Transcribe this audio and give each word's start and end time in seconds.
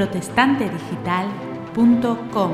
protestantedigital.com. 0.00 2.52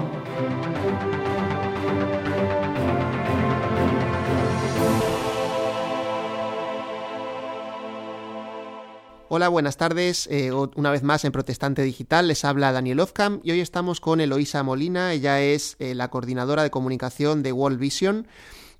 Hola, 9.28 9.48
buenas 9.48 9.76
tardes. 9.76 10.26
Eh, 10.28 10.50
una 10.50 10.90
vez 10.90 11.04
más 11.04 11.24
en 11.24 11.30
Protestante 11.30 11.82
Digital 11.82 12.26
les 12.26 12.44
habla 12.44 12.72
Daniel 12.72 12.98
Ofcam 12.98 13.38
y 13.44 13.52
hoy 13.52 13.60
estamos 13.60 14.00
con 14.00 14.20
Eloísa 14.20 14.64
Molina. 14.64 15.12
Ella 15.12 15.40
es 15.40 15.76
eh, 15.78 15.94
la 15.94 16.08
coordinadora 16.08 16.64
de 16.64 16.70
comunicación 16.70 17.44
de 17.44 17.52
World 17.52 17.78
Vision 17.78 18.26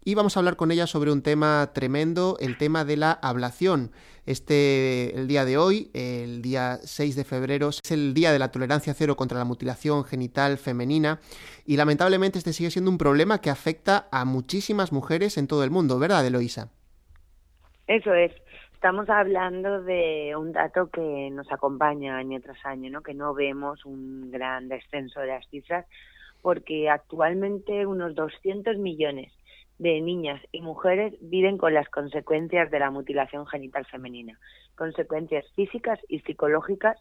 y 0.04 0.14
vamos 0.14 0.36
a 0.36 0.40
hablar 0.40 0.56
con 0.56 0.72
ella 0.72 0.88
sobre 0.88 1.12
un 1.12 1.22
tema 1.22 1.70
tremendo, 1.72 2.36
el 2.40 2.58
tema 2.58 2.84
de 2.84 2.96
la 2.96 3.12
ablación. 3.12 3.92
Este, 4.26 5.16
el 5.16 5.28
día 5.28 5.44
de 5.44 5.56
hoy, 5.56 5.88
el 5.94 6.42
día 6.42 6.78
6 6.82 7.14
de 7.14 7.22
febrero, 7.22 7.68
es 7.68 7.80
el 7.92 8.12
día 8.12 8.32
de 8.32 8.40
la 8.40 8.50
tolerancia 8.50 8.92
cero 8.92 9.14
contra 9.14 9.38
la 9.38 9.44
mutilación 9.44 10.02
genital 10.02 10.58
femenina 10.58 11.20
y 11.64 11.76
lamentablemente 11.76 12.38
este 12.38 12.52
sigue 12.52 12.70
siendo 12.70 12.90
un 12.90 12.98
problema 12.98 13.40
que 13.40 13.50
afecta 13.50 14.08
a 14.10 14.24
muchísimas 14.24 14.92
mujeres 14.92 15.38
en 15.38 15.46
todo 15.46 15.62
el 15.62 15.70
mundo, 15.70 16.00
¿verdad, 16.00 16.26
Eloísa? 16.26 16.72
Eso 17.86 18.12
es. 18.14 18.32
Estamos 18.74 19.08
hablando 19.08 19.82
de 19.82 20.34
un 20.36 20.52
dato 20.52 20.90
que 20.90 21.30
nos 21.30 21.50
acompaña 21.52 22.16
año 22.16 22.40
tras 22.40 22.58
año, 22.66 22.90
¿no? 22.90 23.02
que 23.02 23.14
no 23.14 23.32
vemos 23.32 23.84
un 23.84 24.32
gran 24.32 24.68
descenso 24.68 25.20
de 25.20 25.28
las 25.28 25.48
cifras, 25.48 25.86
porque 26.42 26.90
actualmente 26.90 27.86
unos 27.86 28.16
200 28.16 28.76
millones 28.78 29.32
de 29.78 30.00
niñas 30.00 30.40
y 30.52 30.62
mujeres 30.62 31.14
viven 31.20 31.58
con 31.58 31.74
las 31.74 31.88
consecuencias 31.88 32.70
de 32.70 32.78
la 32.78 32.90
mutilación 32.90 33.46
genital 33.46 33.84
femenina, 33.86 34.38
consecuencias 34.74 35.44
físicas 35.54 35.98
y 36.08 36.20
psicológicas 36.20 36.98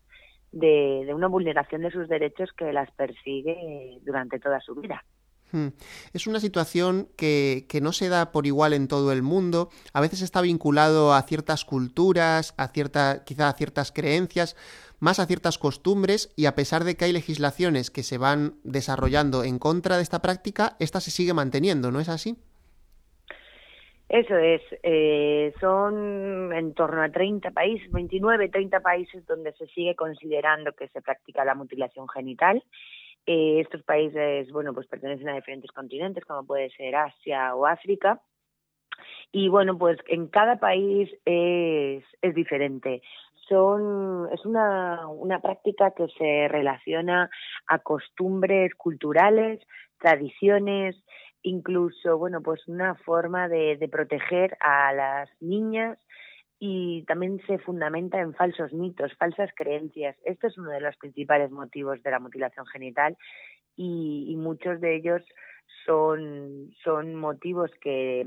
de, 0.52 1.10
una 1.14 1.28
vulneración 1.28 1.82
de 1.82 1.92
sus 1.92 2.08
derechos 2.08 2.50
que 2.58 2.72
las 2.74 2.90
persigue 2.92 4.00
durante 4.04 4.40
toda 4.40 4.60
su 4.62 4.76
vida. 4.76 5.04
Hmm. 5.52 5.68
Es 6.14 6.28
una 6.28 6.40
situación 6.40 7.08
que, 7.16 7.68
no 7.82 7.92
se 7.92 8.10
da 8.10 8.32
por 8.32 8.46
igual 8.46 8.74
en 8.74 8.88
todo 8.88 9.12
el 9.12 9.22
mundo. 9.22 9.70
A 9.94 10.02
veces 10.02 10.22
está 10.22 10.42
vinculado 10.42 11.14
a 11.14 11.22
ciertas 11.22 11.66
culturas, 11.66 12.54
a 12.58 12.68
cierta, 12.70 13.24
quizá 13.26 13.50
a 13.50 13.54
ciertas 13.54 13.92
creencias, 13.92 14.56
más 15.00 15.20
a 15.20 15.26
ciertas 15.26 15.58
costumbres, 15.58 16.34
y 16.36 16.46
a 16.46 16.56
pesar 16.56 16.84
de 16.84 16.96
que 16.96 17.06
hay 17.06 17.14
legislaciones 17.14 17.92
que 17.92 18.04
se 18.04 18.18
van 18.18 18.56
desarrollando 18.64 19.44
en 19.44 19.60
contra 19.60 19.98
de 19.98 20.04
esta 20.04 20.22
práctica, 20.22 20.76
esta 20.80 21.00
se 21.00 21.12
sigue 21.12 21.34
manteniendo, 21.34 21.92
¿no 21.92 22.00
es 22.00 22.10
así? 22.10 22.38
Eso 24.08 24.38
es, 24.38 24.62
eh, 24.84 25.52
son 25.60 26.54
en 26.54 26.74
torno 26.76 27.02
a 27.02 27.10
30 27.10 27.52
países, 27.52 27.92
29, 27.92 28.50
30 28.50 28.80
países 28.80 29.26
donde 29.26 29.52
se 29.54 29.66
sigue 29.68 29.96
considerando 29.96 30.74
que 30.74 30.88
se 30.90 31.02
practica 31.02 31.44
la 31.44 31.56
mutilación 31.56 32.08
genital. 32.08 32.64
Eh, 33.26 33.62
estos 33.62 33.82
países, 33.82 34.52
bueno, 34.52 34.74
pues 34.74 34.86
pertenecen 34.88 35.30
a 35.30 35.36
diferentes 35.36 35.72
continentes, 35.72 36.24
como 36.26 36.46
puede 36.46 36.70
ser 36.72 36.96
Asia 36.96 37.56
o 37.56 37.66
África. 37.66 38.22
Y 39.32 39.50
bueno, 39.50 39.78
pues 39.78 39.98
en 40.08 40.28
cada 40.28 40.58
país 40.60 41.10
es, 41.26 42.04
es 42.22 42.36
diferente. 42.36 43.02
Son, 43.50 44.30
es 44.32 44.46
una, 44.46 45.08
una 45.08 45.40
práctica 45.40 45.92
que 45.92 46.08
se 46.18 46.48
relaciona 46.48 47.30
a 47.68 47.80
costumbres 47.80 48.74
culturales, 48.76 49.60
tradiciones, 50.00 50.96
incluso, 51.46 52.18
bueno, 52.18 52.42
pues 52.42 52.68
una 52.68 52.96
forma 52.96 53.48
de, 53.48 53.88
proteger 53.92 54.58
a 54.60 54.92
las 54.94 55.30
niñas 55.40 55.98
y 56.60 57.04
también 57.04 57.40
se 57.46 57.60
fundamenta 57.60 58.20
en 58.20 58.34
falsos 58.34 58.74
mitos, 58.74 59.16
falsas 59.18 59.52
creencias. 59.56 60.18
Esto 60.26 60.48
es 60.48 60.58
uno 60.58 60.72
de 60.72 60.82
los 60.82 60.98
principales 60.98 61.52
motivos 61.52 62.02
de 62.02 62.12
la 62.12 62.20
mutilación 62.20 62.66
genital 62.66 63.16
y, 63.76 64.34
muchos 64.38 64.82
de 64.82 64.96
ellos 64.96 65.22
son, 65.86 66.72
son 66.84 67.16
motivos 67.16 67.70
que, 67.80 68.26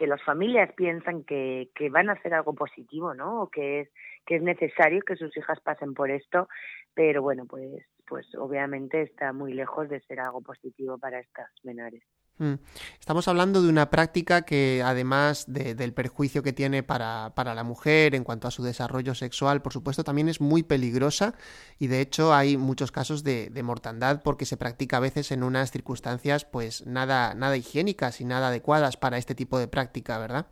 las 0.00 0.22
familias 0.24 0.72
piensan 0.74 1.22
que, 1.22 1.70
que 1.76 1.90
van 1.90 2.10
a 2.10 2.14
hacer 2.14 2.34
algo 2.34 2.54
positivo, 2.54 3.14
¿no? 3.14 3.42
O 3.42 3.50
que 3.50 3.80
es, 3.80 3.90
que 4.26 4.36
es 4.36 4.42
necesario 4.42 5.02
que 5.02 5.14
sus 5.14 5.36
hijas 5.36 5.60
pasen 5.60 5.94
por 5.94 6.10
esto, 6.10 6.48
pero 6.94 7.22
bueno, 7.22 7.46
pues, 7.46 7.84
pues 8.04 8.26
obviamente 8.34 9.02
está 9.02 9.32
muy 9.32 9.52
lejos 9.52 9.88
de 9.88 10.00
ser 10.00 10.18
algo 10.18 10.40
positivo 10.40 10.98
para 10.98 11.20
estas 11.20 11.50
menores. 11.62 12.02
Mm. 12.38 12.54
Estamos 13.00 13.26
hablando 13.26 13.62
de 13.62 13.68
una 13.68 13.90
práctica 13.90 14.42
que, 14.42 14.80
además 14.84 15.52
del 15.52 15.92
perjuicio 15.92 16.42
que 16.42 16.52
tiene 16.52 16.82
para, 16.82 17.32
para, 17.34 17.54
la 17.54 17.64
mujer 17.64 18.14
en 18.14 18.22
cuanto 18.22 18.46
a 18.46 18.52
su 18.52 18.62
desarrollo 18.62 19.14
sexual, 19.14 19.60
por 19.60 19.72
supuesto, 19.72 20.04
también 20.04 20.28
es 20.28 20.40
muy 20.40 20.62
peligrosa 20.62 21.34
y, 21.78 21.88
de 21.88 22.00
hecho, 22.00 22.32
hay 22.32 22.56
muchos 22.56 22.92
casos 22.92 23.24
de, 23.24 23.50
mortandad 23.62 24.22
porque 24.22 24.44
se 24.44 24.56
practica 24.56 24.98
a 24.98 25.00
veces 25.00 25.32
en 25.32 25.42
unas 25.42 25.72
circunstancias, 25.72 26.44
pues, 26.44 26.86
nada, 26.86 27.34
nada 27.34 27.56
higiénicas 27.56 28.20
y 28.20 28.24
nada 28.24 28.48
adecuadas 28.48 28.96
para 28.96 29.18
este 29.18 29.34
tipo 29.34 29.58
de 29.58 29.66
práctica, 29.66 30.18
¿verdad? 30.18 30.46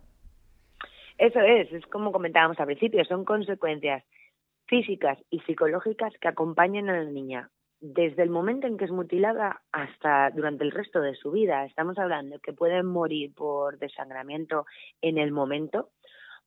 Eso 1.17 1.39
es, 1.39 1.71
es 1.71 1.85
como 1.87 2.11
comentábamos 2.11 2.59
al 2.59 2.67
principio, 2.67 3.03
son 3.05 3.23
consecuencias 3.23 4.03
físicas 4.67 5.17
y 5.31 5.39
psicológicas 5.39 6.13
que 6.19 6.27
acompañan 6.27 6.89
a 6.89 7.01
la 7.01 7.09
niña 7.09 7.49
desde 7.79 8.23
el 8.23 8.29
momento 8.29 8.67
en 8.67 8.77
que 8.77 8.85
es 8.85 8.91
mutilada 8.91 9.61
hasta 9.71 10.31
durante 10.31 10.63
el 10.63 10.71
resto 10.71 11.01
de 11.01 11.15
su 11.15 11.31
vida. 11.31 11.65
Estamos 11.65 11.97
hablando 11.97 12.39
que 12.39 12.53
pueden 12.53 12.87
morir 12.87 13.33
por 13.35 13.77
desangramiento 13.77 14.65
en 15.01 15.17
el 15.17 15.31
momento, 15.31 15.89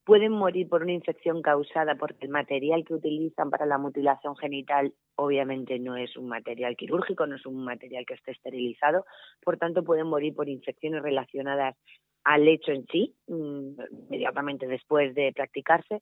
pueden 0.03 0.31
morir 0.31 0.67
por 0.67 0.83
una 0.83 0.91
infección 0.91 1.41
causada 1.41 1.95
porque 1.95 2.25
el 2.25 2.29
material 2.29 2.83
que 2.83 2.95
utilizan 2.95 3.49
para 3.49 3.65
la 3.65 3.77
mutilación 3.77 4.35
genital 4.35 4.93
obviamente 5.15 5.79
no 5.79 5.95
es 5.95 6.17
un 6.17 6.27
material 6.27 6.75
quirúrgico, 6.75 7.27
no 7.27 7.35
es 7.35 7.45
un 7.45 7.63
material 7.63 8.05
que 8.05 8.15
esté 8.15 8.31
esterilizado, 8.31 9.05
por 9.43 9.57
tanto 9.57 9.83
pueden 9.83 10.07
morir 10.07 10.33
por 10.33 10.49
infecciones 10.49 11.01
relacionadas 11.01 11.75
al 12.23 12.47
hecho 12.47 12.71
en 12.71 12.85
sí, 12.87 13.15
mm, 13.27 13.79
inmediatamente 14.07 14.67
después 14.67 15.13
de 15.15 15.31
practicarse, 15.33 16.01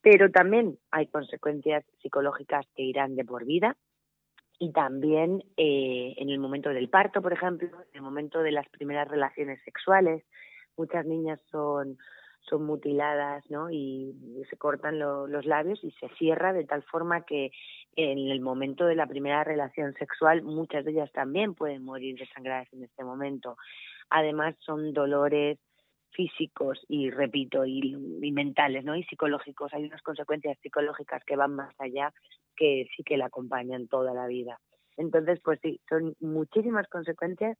pero 0.00 0.30
también 0.30 0.78
hay 0.90 1.06
consecuencias 1.06 1.84
psicológicas 2.02 2.66
que 2.74 2.82
irán 2.82 3.16
de 3.16 3.24
por 3.24 3.44
vida, 3.44 3.76
y 4.64 4.72
también 4.72 5.44
eh, 5.58 6.14
en 6.16 6.30
el 6.30 6.38
momento 6.38 6.70
del 6.70 6.88
parto, 6.88 7.20
por 7.20 7.34
ejemplo, 7.34 7.68
en 7.68 7.96
el 7.96 8.00
momento 8.00 8.42
de 8.42 8.50
las 8.50 8.66
primeras 8.70 9.06
relaciones 9.06 9.62
sexuales, 9.62 10.24
muchas 10.78 11.04
niñas 11.04 11.38
son, 11.50 11.98
son 12.48 12.64
mutiladas 12.64 13.44
¿no? 13.50 13.70
y 13.70 14.14
se 14.48 14.56
cortan 14.56 14.98
los 14.98 15.44
labios 15.44 15.84
y 15.84 15.90
se 16.00 16.08
cierra 16.16 16.54
de 16.54 16.64
tal 16.64 16.82
forma 16.84 17.26
que 17.26 17.50
en 17.96 18.18
el 18.30 18.40
momento 18.40 18.86
de 18.86 18.94
la 18.94 19.06
primera 19.06 19.44
relación 19.44 19.92
sexual 19.94 20.42
muchas 20.42 20.86
de 20.86 20.92
ellas 20.92 21.12
también 21.12 21.54
pueden 21.54 21.84
morir 21.84 22.18
desangradas 22.18 22.72
en 22.72 22.84
este 22.84 23.04
momento. 23.04 23.58
Además 24.08 24.54
son 24.60 24.94
dolores 24.94 25.58
físicos 26.12 26.80
y 26.88 27.10
repito 27.10 27.66
y, 27.66 27.96
mentales 28.32 28.84
no 28.84 28.96
y 28.96 29.04
psicológicos 29.04 29.74
hay 29.74 29.84
unas 29.84 30.00
consecuencias 30.00 30.56
psicológicas 30.62 31.22
que 31.24 31.36
van 31.36 31.54
más 31.54 31.74
allá 31.78 32.14
que 32.56 32.86
sí 32.96 33.02
que 33.02 33.16
la 33.16 33.26
acompañan 33.26 33.88
toda 33.88 34.14
la 34.14 34.26
vida. 34.26 34.60
Entonces 34.96 35.40
pues 35.42 35.58
sí 35.62 35.80
son 35.88 36.14
muchísimas 36.20 36.88
consecuencias 36.88 37.58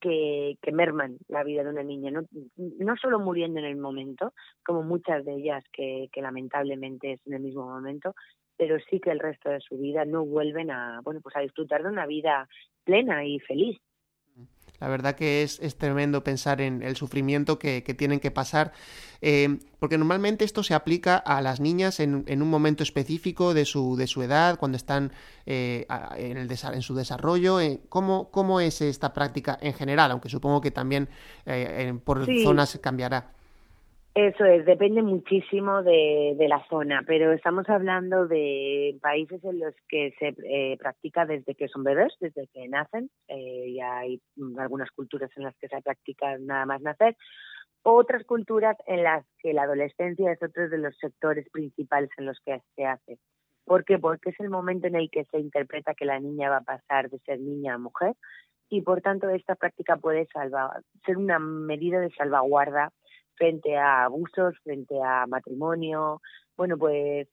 que, 0.00 0.56
que 0.62 0.72
merman 0.72 1.18
la 1.28 1.44
vida 1.44 1.62
de 1.62 1.70
una 1.70 1.82
niña 1.82 2.10
no 2.10 2.22
no 2.56 2.96
solo 2.96 3.20
muriendo 3.20 3.60
en 3.60 3.66
el 3.66 3.76
momento 3.76 4.32
como 4.64 4.82
muchas 4.82 5.24
de 5.26 5.34
ellas 5.34 5.62
que, 5.72 6.08
que 6.10 6.22
lamentablemente 6.22 7.12
es 7.12 7.26
en 7.26 7.34
el 7.34 7.42
mismo 7.42 7.66
momento 7.66 8.14
pero 8.56 8.78
sí 8.88 8.98
que 8.98 9.10
el 9.10 9.20
resto 9.20 9.50
de 9.50 9.60
su 9.60 9.76
vida 9.76 10.06
no 10.06 10.24
vuelven 10.24 10.70
a 10.70 11.00
bueno 11.04 11.20
pues 11.20 11.36
a 11.36 11.40
disfrutar 11.40 11.82
de 11.82 11.90
una 11.90 12.06
vida 12.06 12.48
plena 12.84 13.26
y 13.26 13.40
feliz 13.40 13.78
la 14.80 14.88
verdad 14.88 15.14
que 15.14 15.42
es, 15.42 15.60
tremendo 15.76 16.24
pensar 16.24 16.60
en 16.60 16.82
el 16.82 16.96
sufrimiento 16.96 17.58
que, 17.58 17.82
tienen 17.96 18.18
que 18.18 18.30
pasar, 18.30 18.72
eh, 19.20 19.58
porque 19.78 19.98
normalmente 19.98 20.44
esto 20.44 20.62
se 20.62 20.72
aplica 20.72 21.16
a 21.16 21.42
las 21.42 21.60
niñas 21.60 22.00
en, 22.00 22.14
un 22.14 22.50
momento 22.50 22.82
específico 22.82 23.52
de 23.52 23.66
su, 23.66 23.96
de 23.96 24.06
su 24.06 24.22
edad, 24.22 24.58
cuando 24.58 24.76
están 24.76 25.12
eh, 25.44 25.86
en, 26.16 26.38
el, 26.38 26.50
en, 26.50 26.82
su 26.82 26.94
desarrollo. 26.94 27.60
Eh, 27.60 27.80
¿cómo, 27.88 28.30
¿Cómo 28.30 28.60
es 28.60 28.80
esta 28.80 29.12
práctica 29.12 29.58
en 29.60 29.74
general? 29.74 30.10
Aunque 30.10 30.30
supongo 30.30 30.60
que 30.60 30.70
también 30.70 31.08
por 32.04 32.26
zonas 32.42 32.78
cambiará. 32.80 33.32
Eso 34.14 34.44
es, 34.44 34.66
depende 34.66 35.02
muchísimo 35.02 35.84
de, 35.84 36.34
la 36.48 36.66
zona, 36.68 37.04
pero 37.06 37.32
estamos 37.32 37.68
hablando 37.68 38.26
de 38.26 38.98
países 39.00 39.42
en 39.44 39.60
los 39.60 39.72
que 39.88 40.12
se 40.18 40.34
eh, 40.44 40.76
practica 40.78 41.26
desde 41.26 41.54
que 41.54 41.68
son 41.68 41.84
bebés, 41.84 42.12
desde 42.18 42.48
que 42.48 42.66
nacen, 42.68 43.08
eh, 43.28 43.68
y 43.68 43.80
hay 43.80 44.20
algunas 44.58 44.90
culturas 44.90 45.30
en 45.36 45.44
las 45.44 45.56
que 45.58 45.68
se 45.68 45.80
practica 45.80 46.36
nada 46.38 46.66
más 46.66 46.82
nacer, 46.82 47.16
otras 47.82 48.24
culturas 48.24 48.76
en 48.86 49.04
las 49.04 49.24
que 49.38 49.52
la 49.52 49.62
adolescencia 49.62 50.32
es 50.32 50.42
otro 50.42 50.68
de 50.68 50.78
los 50.78 50.96
sectores 50.98 51.48
principales 51.50 52.10
en 52.18 52.26
los 52.26 52.40
que 52.44 52.60
se 52.74 52.84
hace. 52.84 53.18
¿Por 53.64 53.84
qué? 53.84 53.98
Porque 54.00 54.30
es 54.30 54.40
el 54.40 54.50
momento 54.50 54.88
en 54.88 54.96
el 54.96 55.08
que 55.08 55.24
se 55.26 55.38
interpreta 55.38 55.94
que 55.94 56.04
la 56.04 56.18
niña 56.18 56.50
va 56.50 56.56
a 56.58 56.62
pasar 56.62 57.10
de 57.10 57.20
ser 57.20 57.38
niña 57.38 57.74
a 57.74 57.78
mujer 57.78 58.14
y 58.68 58.82
por 58.82 59.02
tanto 59.02 59.28
esta 59.28 59.54
práctica 59.54 59.96
puede 59.96 60.26
salvar, 60.32 60.82
ser 61.06 61.16
una 61.16 61.38
medida 61.38 62.00
de 62.00 62.10
salvaguarda 62.10 62.92
frente 63.40 63.74
a 63.74 64.04
abusos, 64.04 64.54
frente 64.62 64.94
a 65.02 65.26
matrimonio. 65.26 66.20
Bueno, 66.58 66.76
pues 66.76 67.26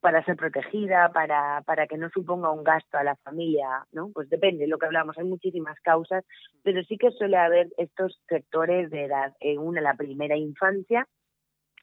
para 0.00 0.24
ser 0.24 0.36
protegida, 0.36 1.10
para, 1.12 1.62
para 1.62 1.88
que 1.88 1.96
no 1.96 2.08
suponga 2.10 2.52
un 2.52 2.62
gasto 2.62 2.96
a 2.96 3.02
la 3.02 3.16
familia, 3.16 3.86
¿no? 3.90 4.10
Pues 4.12 4.28
depende, 4.30 4.68
lo 4.68 4.78
que 4.78 4.86
hablamos, 4.86 5.18
hay 5.18 5.24
muchísimas 5.24 5.78
causas, 5.80 6.24
pero 6.62 6.82
sí 6.84 6.96
que 6.96 7.10
suele 7.10 7.36
haber 7.36 7.70
estos 7.76 8.20
sectores 8.28 8.90
de 8.90 9.04
edad. 9.04 9.34
En 9.40 9.58
una, 9.58 9.80
la 9.80 9.94
primera 9.94 10.36
infancia, 10.36 11.08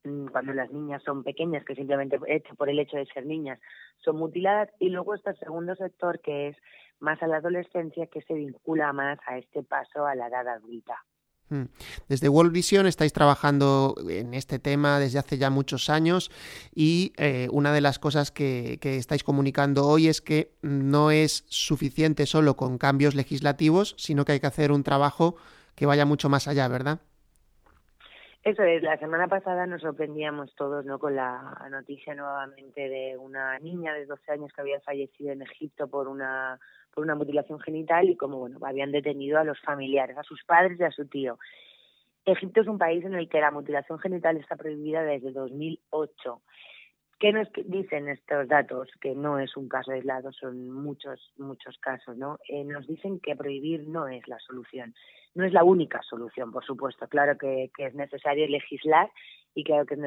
mm, 0.06 0.28
cuando 0.28 0.54
las 0.54 0.72
niñas 0.72 1.04
son 1.04 1.24
pequeñas, 1.24 1.66
que 1.66 1.76
simplemente 1.76 2.18
por 2.58 2.70
el 2.70 2.80
hecho 2.80 2.96
de 2.96 3.06
ser 3.08 3.26
niñas 3.26 3.60
son 3.98 4.16
mutiladas, 4.16 4.70
y 4.80 4.90
luego 4.90 5.16
este 5.16 5.34
segundo 5.36 5.76
sector 5.76 6.22
que 6.22 6.50
es 6.50 6.58
más 7.00 7.22
a 7.22 7.28
la 7.28 7.38
adolescencia, 7.38 8.08
que 8.08 8.22
se 8.22 8.34
vincula 8.36 8.94
más 8.94 9.20
a 9.28 9.38
este 9.38 9.64
paso 9.64 10.06
a 10.06 10.16
la 10.16 10.28
edad 10.28 10.48
adulta. 10.48 10.96
Mm. 11.50 11.63
Desde 12.07 12.30
World 12.30 12.51
Vision 12.51 12.86
estáis 12.86 13.13
trabajando 13.13 13.96
en 14.07 14.34
este 14.34 14.60
tema 14.60 15.00
desde 15.00 15.19
hace 15.19 15.38
ya 15.38 15.50
muchos 15.50 15.90
años 15.90 16.31
y 16.74 17.13
eh, 17.18 17.48
una 17.51 17.74
de 17.74 17.81
las 17.81 18.00
cosas 18.00 18.31
que, 18.31 18.78
que, 18.81 18.98
estáis 18.98 19.24
comunicando 19.24 19.88
hoy 19.88 20.07
es 20.07 20.22
que 20.22 20.51
no 20.62 21.12
es 21.12 21.46
suficiente 21.48 22.25
solo 22.25 22.56
con 22.56 22.78
cambios 22.78 23.16
legislativos, 23.16 23.96
sino 23.98 24.25
que 24.25 24.34
hay 24.34 24.40
que 24.40 24.48
hacer 24.48 24.72
un 24.72 24.84
trabajo 24.84 25.36
que 25.75 25.86
vaya 25.86 26.06
mucho 26.06 26.30
más 26.30 26.48
allá, 26.48 26.68
¿verdad? 26.68 27.00
Eso 28.44 28.63
es, 28.63 28.81
la 28.81 28.98
semana 28.98 29.28
pasada 29.28 29.68
nos 29.68 29.81
sorprendíamos 29.81 30.56
todos 30.56 30.86
¿no? 30.86 30.98
con 30.98 31.16
la 31.16 31.68
noticia 31.69 32.16
nuevamente 32.16 32.88
de 32.88 33.18
una 33.18 33.60
niña 33.60 33.94
de 33.94 34.06
12 34.06 34.31
años 34.31 34.54
que 34.54 34.62
había 34.62 34.80
fallecido 34.80 35.34
en 35.34 35.42
Egipto 35.42 35.88
por 35.88 36.07
una 36.07 36.57
por 37.00 37.06
una 37.06 37.16
mutilación 37.16 37.62
genital 37.62 38.10
y 38.10 38.18
como 38.18 38.40
bueno 38.40 38.60
habían 38.62 38.92
detenido 38.92 39.40
a 39.40 39.46
los 39.46 39.57
familiares, 39.62 40.18
a 40.18 40.24
sus 40.24 40.44
padres 40.44 40.78
y 40.81 40.84
a 40.84 40.92
su 40.92 41.07
tío. 41.07 41.40
Egipto 42.25 42.60
es 42.60 42.68
un 42.68 42.78
país 42.78 43.06
en 43.06 43.13
el 43.13 43.30
que 43.30 43.40
la 43.40 43.51
mutilación 43.51 44.00
genital 44.00 44.36
está 44.36 44.57
prohibida 44.57 45.01
desde 45.04 45.31
2008. 45.31 46.42
¿Qué 47.18 47.31
nos 47.31 47.48
dicen 47.68 48.10
estos 48.10 48.50
datos? 48.50 48.90
Que 49.00 49.16
no 49.16 49.40
es 49.40 49.56
un 49.56 49.69
caso 49.69 49.94
aislado, 49.94 50.34
son 50.34 50.72
muchos, 50.72 51.31
muchos 51.38 51.78
casos, 51.78 52.18
¿no? 52.18 52.38
Eh, 52.50 52.66
nos 52.66 52.86
dicen 52.86 53.22
que 53.22 53.38
prohibir 53.38 53.88
no 53.88 54.10
es 54.10 54.28
la 54.28 54.40
solución. 54.40 54.94
No 55.36 55.46
es 55.46 55.54
la 55.54 55.63
única 55.63 56.01
solución, 56.01 56.51
por 56.51 56.66
supuesto. 56.66 57.07
Claro 57.07 57.38
que, 57.38 57.72
es 57.78 57.96
necesario 57.96 58.46
legislar 58.50 59.10
y 59.60 59.64
claro 59.64 59.86
que 59.86 59.96
es 59.96 60.00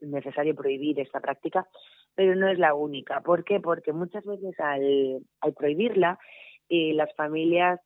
necesario 0.00 0.54
prohibir 0.54 0.98
esta 1.00 1.20
práctica, 1.20 1.66
pero 2.14 2.34
no 2.34 2.48
es 2.48 2.58
la 2.58 2.74
única. 2.74 3.20
¿Por 3.20 3.44
qué? 3.44 3.60
Porque 3.60 3.92
muchas 3.92 4.24
veces 4.24 4.58
al, 4.58 5.22
al 5.40 5.54
prohibirla, 5.54 6.18
eh, 6.68 6.92
las 6.94 7.14
familias 7.14 7.80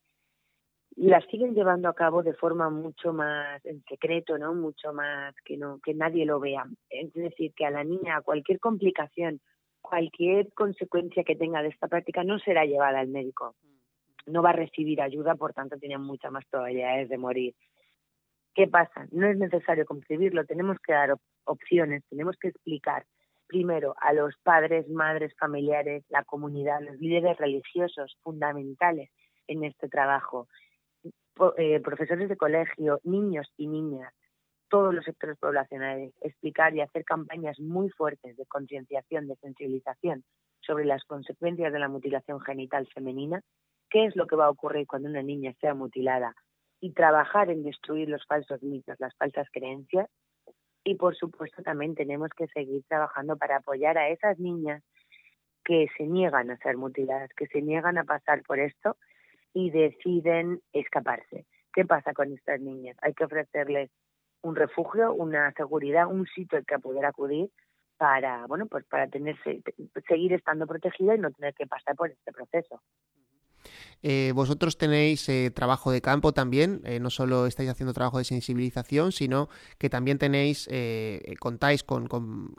las 0.97 1.25
siguen 1.27 1.55
llevando 1.55 1.89
a 1.89 1.95
cabo 1.95 2.23
de 2.23 2.35
forma 2.35 2.69
mucho 2.69 3.13
más 3.13 3.65
en 3.65 3.83
secreto, 3.89 4.39
¿no? 4.39 4.55
Mucho 4.55 4.93
más 4.93 5.35
que 5.45 5.57
no 5.57 5.79
que 5.81 5.95
nadie 5.95 6.27
lo 6.27 6.41
vea. 6.41 6.67
Es 6.89 7.13
decir, 7.15 7.53
que 7.55 7.65
a 7.65 7.71
la 7.71 7.85
niña 7.85 8.21
cualquier 8.23 8.59
complicación, 8.59 9.41
cualquier 9.81 10.53
consecuencia 10.53 11.25
que 11.25 11.37
tenga 11.37 11.63
de 11.63 11.69
esta 11.69 11.89
práctica 11.89 12.25
no 12.25 12.39
será 12.39 12.65
llevada 12.65 13.01
al 13.01 13.09
médico. 13.09 13.55
No 14.27 14.43
va 14.43 14.51
a 14.51 14.55
recibir 14.55 15.01
ayuda, 15.01 15.37
por 15.37 15.55
tanto 15.55 15.79
tiene 15.79 15.97
muchas 15.97 16.33
más 16.33 16.45
probabilidades 16.51 17.09
de 17.09 17.19
morir. 17.19 17.55
¿Qué 18.55 18.67
pasa? 18.67 19.06
No 19.12 19.29
es 19.29 19.38
necesario 19.38 19.87
concebirlo, 19.87 20.44
tenemos 20.44 20.76
que 20.85 20.93
dar 20.93 21.14
opciones, 21.44 22.02
tenemos 22.08 22.37
que 22.37 22.49
explicar 22.49 23.06
primero 23.47 23.94
a 24.00 24.12
los 24.12 24.35
padres, 24.43 24.88
madres, 24.88 25.35
familiares, 25.38 26.05
la 26.08 26.25
comunidad, 26.25 26.81
los 26.81 26.97
líderes 26.99 27.37
religiosos 27.38 28.17
fundamentales 28.23 29.11
en 29.47 29.64
este 29.64 29.88
trabajo. 29.88 30.49
Eh, 31.56 31.81
profesores 31.81 32.29
de 32.29 32.37
colegio, 32.37 33.00
niños 33.05 33.49
y 33.56 33.67
niñas, 33.67 34.12
todos 34.69 34.94
los 34.94 35.05
sectores 35.05 35.38
poblacionales, 35.38 36.12
explicar 36.20 36.75
y 36.75 36.81
hacer 36.81 37.05
campañas 37.05 37.58
muy 37.58 37.88
fuertes 37.91 38.37
de 38.37 38.47
concienciación, 38.47 39.26
de 39.26 39.37
sensibilización 39.37 40.23
sobre 40.61 40.85
las 40.85 41.02
consecuencias 41.05 41.73
de 41.73 41.79
la 41.79 41.88
mutilación 41.88 42.41
genital 42.41 42.87
femenina, 42.94 43.41
qué 43.88 44.05
es 44.05 44.14
lo 44.17 44.26
que 44.26 44.37
va 44.37 44.47
a 44.47 44.50
ocurrir 44.50 44.87
cuando 44.87 45.08
una 45.08 45.23
niña 45.23 45.52
sea 45.61 45.75
mutilada 45.75 46.35
y 46.81 46.93
trabajar 46.93 47.50
en 47.50 47.62
destruir 47.62 48.09
los 48.09 48.25
falsos 48.27 48.62
mitos, 48.62 48.97
las 48.99 49.15
falsas 49.17 49.49
creencias. 49.53 50.09
Y 50.82 50.94
por 50.94 51.15
supuesto 51.15 51.62
también 51.62 51.94
tenemos 51.94 52.31
que 52.37 52.47
seguir 52.49 52.82
trabajando 52.88 53.37
para 53.37 53.56
apoyar 53.56 53.99
a 53.99 54.09
esas 54.09 54.38
niñas 54.38 54.82
que 55.65 55.88
se 55.97 56.05
niegan 56.05 56.50
a 56.50 56.56
ser 56.59 56.77
mutiladas, 56.77 57.31
que 57.37 57.47
se 57.49 57.61
niegan 57.61 57.99
a 57.99 58.05
pasar 58.05 58.43
por 58.43 58.59
esto 58.59 58.97
y 59.53 59.71
deciden 59.71 60.61
escaparse. 60.73 61.47
¿Qué 61.73 61.85
pasa 61.85 62.15
con 62.15 62.32
estas 62.32 62.61
niñas? 62.61 62.97
Hay 63.03 63.15
que 63.15 63.25
ofrecerles 63.25 63.91
un 64.43 64.56
refugio, 64.56 65.12
una 65.12 65.53
seguridad, 65.53 66.06
un 66.06 66.26
sitio 66.26 66.59
al 66.59 66.65
que 66.65 66.79
poder 66.79 67.05
acudir 67.05 67.50
para, 67.99 68.47
bueno, 68.47 68.67
pues 68.67 68.87
para 68.87 69.09
tenerse, 69.09 69.62
seguir 70.09 70.33
estando 70.33 70.67
protegida 70.67 71.15
y 71.15 71.19
no 71.19 71.31
tener 71.31 71.53
que 71.55 71.67
pasar 71.67 71.94
por 71.94 72.11
este 72.11 72.33
proceso. 72.33 72.81
Eh, 74.03 74.33
vosotros 74.35 74.79
tenéis 74.79 75.29
eh, 75.29 75.51
trabajo 75.51 75.91
de 75.93 76.01
campo 76.01 76.33
también, 76.33 76.81
eh, 76.85 77.01
no 77.01 77.11
solo 77.11 77.47
estáis 77.47 77.69
haciendo 77.69 77.93
trabajo 77.93 78.19
de 78.19 78.25
sensibilización, 78.25 79.12
sino 79.12 79.49
que 79.79 79.91
también 79.91 80.19
tenéis, 80.19 80.69
contáis 81.39 81.85
con, 81.85 82.09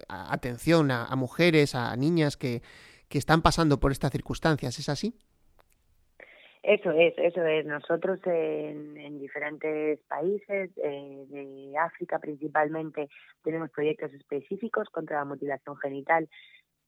atención 0.07 0.91
a, 0.91 1.15
mujeres, 1.15 1.75
a 1.75 1.95
niñas 1.95 2.37
que, 2.37 2.61
que 3.09 3.17
están 3.17 3.41
pasando 3.41 3.79
por 3.79 3.91
estas 3.91 4.11
circunstancias, 4.11 4.77
¿es 4.77 4.89
así? 4.89 5.15
Eso 6.63 6.91
es, 6.91 7.15
eso 7.17 7.43
es. 7.43 7.65
Nosotros 7.65 8.19
en, 8.25 9.19
diferentes 9.19 9.99
países 10.07 10.73
de 10.75 11.73
África 11.79 12.19
principalmente 12.19 13.09
tenemos 13.43 13.71
proyectos 13.71 14.13
específicos 14.13 14.89
contra 14.89 15.17
la 15.17 15.25
mutilación 15.25 15.75
genital 15.77 16.29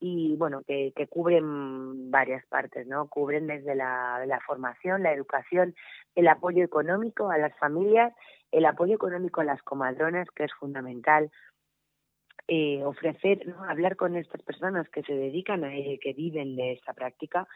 y 0.06 0.36
bueno, 0.36 0.64
que, 0.68 0.92
que 0.98 1.08
cubren 1.08 2.12
varias 2.12 2.46
partes, 2.48 2.86
¿no? 2.88 3.08
Cubren 3.08 3.48
desde 3.48 3.74
la, 3.74 4.22
la, 4.26 4.42
formación, 4.42 5.02
la 5.02 5.14
educación, 5.14 5.76
el 6.14 6.28
apoyo 6.28 6.62
económico 6.66 7.32
a 7.32 7.38
las 7.38 7.58
familias, 7.58 8.14
el 8.52 8.66
apoyo 8.66 8.96
económico 8.96 9.40
a 9.40 9.46
las 9.46 9.62
comadronas, 9.64 10.28
que 10.36 10.44
es 10.44 10.54
fundamental, 10.60 11.32
eh, 12.50 12.84
ofrecer, 12.84 13.48
¿no? 13.48 13.64
hablar 13.64 13.96
con 13.96 14.18
estas 14.18 14.42
personas 14.42 14.90
que 14.90 15.04
se 15.04 15.14
dedican 15.14 15.64
a 15.64 15.74
ello, 15.74 15.98
que 16.02 16.12
viven 16.12 16.58
de 16.58 16.74
esta 16.74 16.92
práctica 16.92 17.48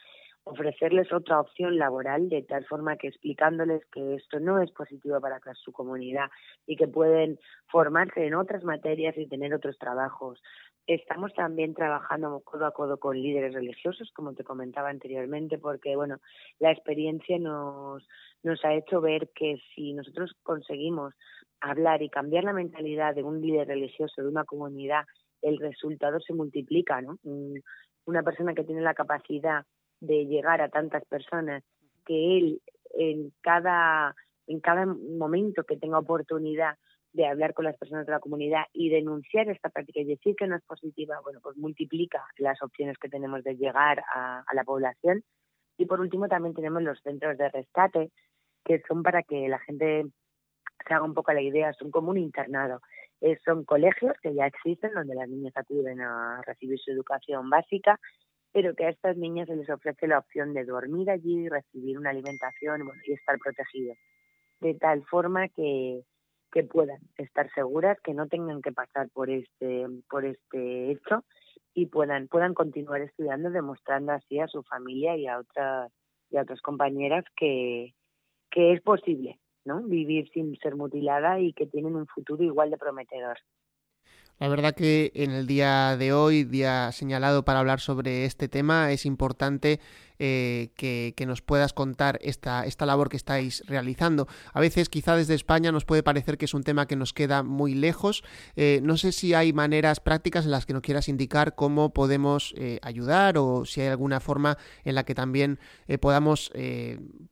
ofrecerles 0.47 1.11
otra 1.11 1.39
opción 1.39 1.77
laboral 1.77 2.29
de 2.29 2.41
tal 2.44 2.65
forma 2.65 2.97
que 2.97 3.07
explicándoles 3.07 3.85
que 3.91 4.15
esto 4.15 4.39
no 4.39 4.61
es 4.61 4.71
positivo 4.71 5.19
para 5.19 5.39
su 5.55 5.71
comunidad 5.71 6.29
y 6.65 6.75
que 6.75 6.88
pueden 6.88 7.39
formarse 7.67 8.25
en 8.25 8.33
otras 8.33 8.63
materias 8.63 9.18
y 9.18 9.27
tener 9.27 9.54
otros 9.54 9.77
trabajos. 9.77 10.42
Estamos 10.87 11.33
también 11.33 11.73
trabajando 11.73 12.39
codo 12.45 12.65
a 12.65 12.71
codo 12.71 12.97
con 12.97 13.21
líderes 13.21 13.53
religiosos, 13.53 14.09
como 14.13 14.33
te 14.33 14.45
comentaba 14.45 14.87
anteriormente, 14.87 15.57
porque 15.57 15.97
bueno, 15.97 16.19
la 16.59 16.71
experiencia 16.71 17.37
nos, 17.37 18.07
nos 18.41 18.63
ha 18.63 18.73
hecho 18.73 19.01
ver 19.01 19.29
que 19.35 19.57
si 19.75 19.91
nosotros 19.91 20.31
conseguimos 20.44 21.13
hablar 21.59 22.01
y 22.01 22.09
cambiar 22.09 22.45
la 22.45 22.53
mentalidad 22.53 23.13
de 23.13 23.23
un 23.23 23.41
líder 23.41 23.67
religioso, 23.67 24.21
de 24.21 24.29
una 24.29 24.45
comunidad, 24.45 25.03
el 25.41 25.57
resultado 25.57 26.21
se 26.21 26.33
multiplica, 26.33 27.01
¿no? 27.01 27.19
Una 28.06 28.23
persona 28.23 28.53
que 28.53 28.63
tiene 28.63 28.81
la 28.81 28.94
capacidad 28.94 29.65
de 29.99 30.25
llegar 30.25 30.61
a 30.61 30.69
tantas 30.69 31.03
personas 31.06 31.63
que 32.06 32.37
él 32.37 32.61
en 32.94 33.33
cada 33.41 34.15
en 34.47 34.61
cada 34.61 34.85
momento 34.85 35.63
que 35.63 35.75
tenga 35.75 35.99
oportunidad 35.99 36.77
de 37.18 37.26
hablar 37.26 37.56
con 37.56 37.66
las 37.66 37.76
personas 37.78 38.06
de 38.06 38.12
la 38.12 38.19
comunidad 38.19 38.66
y 38.74 38.90
denunciar 38.90 39.50
esta 39.50 39.69
práctica 39.69 40.00
y 40.00 40.06
decir 40.06 40.36
que 40.36 40.45
no 40.45 40.56
es 40.56 40.64
positiva, 40.64 41.19
bueno, 41.24 41.40
pues 41.42 41.57
multiplica 41.57 42.24
las 42.38 42.62
opciones 42.62 42.95
que 43.00 43.09
tenemos 43.09 43.44
de 43.44 43.57
llegar 43.57 44.04
a, 44.14 44.45
la 44.54 44.64
población. 44.64 45.24
Y 45.80 45.88
por 45.88 46.00
último 46.00 46.28
también 46.28 46.54
tenemos 46.54 46.83
los 46.83 47.02
centros 47.02 47.36
de 47.40 47.50
rescate, 47.50 48.12
que 48.64 48.83
son 48.88 49.02
para 49.02 49.24
que 49.24 49.47
la 49.50 49.57
gente 49.59 50.06
se 50.88 50.94
haga 50.94 51.06
un 51.06 51.16
poco 51.16 51.33
la 51.33 51.42
idea, 51.42 51.74
son 51.74 51.90
como 51.90 52.12
un 52.12 52.19
internado. 52.19 52.81
Eh, 53.19 53.36
son 53.44 53.66
colegios 53.66 54.14
que 54.21 54.36
ya 54.36 54.45
existen 54.45 54.94
donde 54.94 55.16
las 55.16 55.28
niñas 55.28 55.54
acuden 55.57 56.02
a 56.02 56.44
recibir 56.45 56.80
su 56.80 56.92
educación 56.92 57.50
básica 57.50 58.00
pero 58.54 58.74
que 58.74 58.86
a 58.86 58.90
estas 58.90 59.16
niñas 59.18 59.47
se 59.47 59.56
les 59.56 59.69
ofrece 59.69 60.07
la 60.07 60.18
opción 60.18 60.54
de 60.54 60.66
dormir 60.66 61.12
allí, 61.12 61.47
recibir 61.47 61.97
una 62.00 62.09
alimentación 62.09 62.90
y 63.06 63.14
estar 63.14 63.38
protegidas, 63.38 63.97
de 64.62 64.74
tal 64.74 65.04
forma 65.04 65.47
que, 65.50 66.02
que 66.51 66.63
puedan 66.63 66.99
estar 67.18 67.49
seguras, 67.54 67.97
que 68.04 68.13
no 68.13 68.27
tengan 68.27 68.61
que 68.61 68.71
pasar 68.71 69.09
por 69.09 69.30
este, 69.30 69.85
por 70.09 70.25
este 70.25 70.92
hecho 70.92 71.23
y 71.73 71.87
puedan, 71.87 72.27
puedan 72.27 72.54
continuar 72.54 73.01
estudiando, 73.01 73.49
demostrando 73.49 74.13
así 74.13 74.39
a 74.39 74.47
su 74.47 74.63
familia 74.63 75.16
y 75.16 75.27
a 75.27 75.39
otras, 75.39 75.92
y 76.30 76.37
a 76.37 76.42
otras 76.42 76.61
compañeras 76.61 77.23
que, 77.35 77.94
que 78.49 78.73
es 78.73 78.81
posible 78.81 79.39
¿no? 79.66 79.83
vivir 79.83 80.30
sin 80.33 80.57
ser 80.57 80.75
mutilada 80.75 81.39
y 81.39 81.54
que 81.54 81.68
tienen 81.68 81.95
un 81.95 82.07
futuro 82.07 82.44
igual 82.44 82.71
de 82.71 82.77
prometedor. 82.77 83.37
La 84.39 84.49
verdad 84.49 84.75
que 84.75 85.11
en 85.16 85.31
el 85.31 85.47
día 85.47 85.97
de 85.97 86.13
hoy, 86.13 86.44
día 86.44 86.92
señalado 86.92 87.44
para 87.44 87.59
hablar 87.59 87.80
sobre 87.80 88.25
este 88.25 88.47
tema, 88.47 88.92
es 88.92 89.06
importante 89.06 89.80
eh, 90.19 90.69
que, 90.76 91.26
nos 91.28 91.42
puedas 91.42 91.74
contar 91.74 92.19
esta, 92.21 92.66
esta 92.66 92.86
labor 92.86 93.09
que 93.09 93.18
estáis 93.18 93.64
realizando. 93.68 94.28
A 94.54 94.62
veces 94.62 94.88
quizá 94.88 95.16
desde 95.16 95.33
España 95.33 95.71
nos 95.71 95.83
puede 95.83 96.04
parecer 96.04 96.38
que 96.38 96.45
es 96.45 96.54
un 96.54 96.64
tema 96.64 96.88
que 96.88 96.95
nos 96.95 97.14
queda 97.14 97.44
muy 97.44 97.74
lejos. 97.74 98.24
Eh, 98.56 98.80
no 98.81 98.97
sé 98.97 99.12
si 99.12 99.33
hay 99.33 99.52
maneras 99.52 100.00
prácticas 100.00 100.45
en 100.45 100.52
las 100.52 100.66
que 100.66 100.74
nos 100.74 100.81
quieras 100.81 101.09
indicar 101.09 101.56
cómo 101.56 101.94
podemos 101.94 102.54
eh, 102.57 102.80
ayudar 102.81 103.38
o 103.38 103.66
si 103.66 103.81
hay 103.81 103.88
alguna 103.88 104.19
forma 104.19 104.57
en 104.86 104.95
la 104.95 105.04
que 105.04 105.16
también 105.16 105.59
podamos 106.02 106.52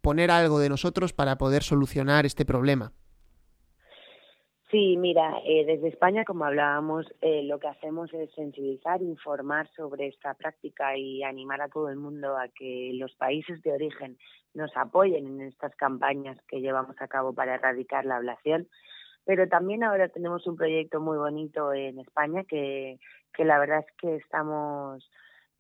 poner 0.02 0.32
algo 0.32 0.60
de 0.60 0.70
nosotros 0.70 1.14
para 1.14 1.38
poder 1.38 1.64
solucionar 1.64 2.26
este 2.26 2.46
problema. 2.46 2.92
Sí, 4.76 4.98
mira, 4.98 5.40
eh, 5.46 5.64
desde 5.66 5.88
España, 5.88 6.26
como 6.26 6.44
hablábamos, 6.44 7.06
eh, 7.22 7.44
lo 7.44 7.60
que 7.60 7.70
hacemos 7.70 8.14
es 8.14 8.30
sensibilizar, 8.34 9.02
informar 9.02 9.70
sobre 9.70 10.08
esta 10.08 10.34
práctica 10.34 10.98
y 10.98 11.24
animar 11.24 11.62
a 11.62 11.70
todo 11.70 11.88
el 11.88 11.96
mundo 11.96 12.36
a 12.38 12.50
que 12.50 12.92
los 12.96 13.16
países 13.16 13.62
de 13.62 13.72
origen 13.72 14.18
nos 14.54 14.76
apoyen 14.76 15.28
en 15.28 15.48
estas 15.48 15.74
campañas 15.78 16.38
que 16.50 16.60
llevamos 16.60 16.98
a 17.00 17.08
cabo 17.08 17.32
para 17.32 17.56
erradicar 17.56 18.04
la 18.04 18.18
ablación. 18.18 18.68
Pero 19.24 19.48
también 19.48 19.82
ahora 19.82 20.10
tenemos 20.10 20.46
un 20.46 20.58
proyecto 20.58 21.00
muy 21.00 21.18
bonito 21.18 21.72
en 21.72 21.98
España 22.00 22.44
que, 22.44 23.00
que 23.34 23.46
la 23.46 23.58
verdad 23.60 23.80
es 23.80 23.96
que 23.98 24.18
estamos 24.18 25.10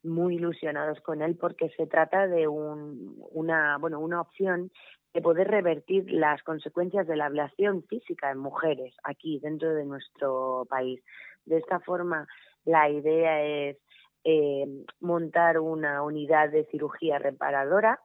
muy 0.03 0.35
ilusionados 0.35 0.99
con 0.99 1.21
él 1.21 1.37
porque 1.39 1.69
se 1.77 1.87
trata 1.87 2.27
de 2.27 2.49
un, 2.49 3.15
una, 3.31 3.77
bueno, 3.77 4.01
una 4.01 4.19
opción 4.19 4.71
de 5.15 5.21
poder 5.21 5.47
revertir 5.47 6.11
las 6.11 6.43
consecuencias 6.43 7.07
de 7.07 7.15
la 7.15 7.27
ablación 7.27 7.83
física 7.83 8.31
en 8.31 8.37
mujeres 8.37 8.93
aquí 9.01 9.39
dentro 9.39 9.73
de 9.73 9.85
nuestro 9.85 10.67
país. 10.69 11.01
De 11.45 11.57
esta 11.57 11.79
forma, 11.79 12.27
la 12.65 12.89
idea 12.89 13.41
es 13.41 13.77
eh, 14.25 14.65
montar 14.99 15.59
una 15.59 16.03
unidad 16.03 16.49
de 16.49 16.65
cirugía 16.65 17.17
reparadora 17.17 18.01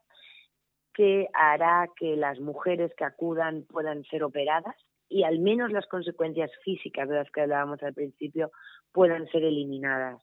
que 0.95 1.27
hará 1.35 1.89
que 1.97 2.15
las 2.15 2.39
mujeres 2.39 2.93
que 2.97 3.05
acudan 3.05 3.65
puedan 3.65 4.05
ser 4.05 4.23
operadas 4.23 4.77
y 5.09 5.25
al 5.25 5.41
menos 5.41 5.73
las 5.73 5.89
consecuencias 5.89 6.53
físicas 6.63 7.09
de 7.09 7.17
las 7.17 7.31
que 7.33 7.41
hablábamos 7.41 7.83
al 7.83 7.93
principio 7.93 8.53
puedan 8.93 9.27
ser 9.31 9.43
eliminadas. 9.43 10.23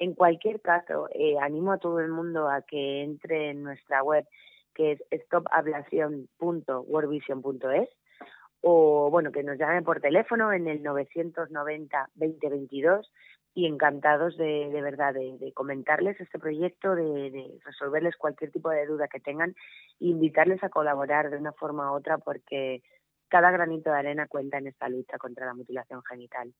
En 0.00 0.14
cualquier 0.14 0.60
caso, 0.60 1.08
eh, 1.14 1.36
animo 1.40 1.70
a 1.70 1.78
todo 1.78 2.00
el 2.00 2.08
mundo 2.08 2.48
a 2.48 2.62
que 2.62 3.04
entre 3.04 3.50
en 3.50 3.62
nuestra 3.62 4.02
web 4.02 4.26
que 4.74 4.92
es 4.92 5.02
stopablación.worldvision.es 5.24 7.88
o 8.66 9.10
bueno, 9.10 9.30
que 9.30 9.42
nos 9.42 9.58
llamen 9.58 9.84
por 9.84 10.00
teléfono 10.00 10.52
en 10.52 10.66
el 10.68 10.82
990 10.82 12.10
2022 12.14 13.12
y 13.52 13.66
encantados 13.66 14.36
de, 14.36 14.70
de 14.72 14.82
verdad 14.82 15.14
de, 15.14 15.52
comentarles 15.54 16.20
este 16.20 16.38
proyecto, 16.38 16.94
de, 16.94 17.60
resolverles 17.64 18.16
cualquier 18.16 18.50
tipo 18.50 18.70
de 18.70 18.86
duda 18.86 19.06
que 19.06 19.20
tengan 19.20 19.50
e 20.00 20.06
invitarles 20.06 20.64
a 20.64 20.70
colaborar 20.70 21.30
de 21.30 21.36
una 21.36 21.52
forma 21.52 21.92
u 21.92 21.96
otra 21.96 22.18
porque 22.18 22.82
cada 23.28 23.50
granito 23.50 23.90
de 23.90 23.98
arena 23.98 24.26
cuenta 24.26 24.58
en 24.58 24.66
esta 24.66 24.88
lucha 24.88 25.18
contra 25.18 25.46
la 25.46 25.54
mutilación 25.54 26.02
genital. 26.02 26.52